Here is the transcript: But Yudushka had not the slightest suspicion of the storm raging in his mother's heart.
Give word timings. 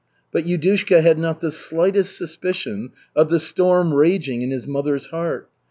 But 0.31 0.45
Yudushka 0.45 1.03
had 1.03 1.19
not 1.19 1.41
the 1.41 1.51
slightest 1.51 2.17
suspicion 2.17 2.89
of 3.15 3.29
the 3.29 3.39
storm 3.39 3.93
raging 3.93 4.41
in 4.41 4.49
his 4.49 4.65
mother's 4.65 5.05
heart. 5.05 5.47